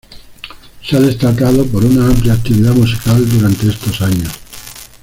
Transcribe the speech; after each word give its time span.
Se 0.83 0.97
ha 0.97 0.99
destacado 0.99 1.63
por 1.67 1.85
una 1.85 2.07
amplia 2.07 2.33
actividad 2.33 2.73
musical 2.73 3.23
durante 3.37 3.67
estos 3.69 4.01
años. 4.01 4.31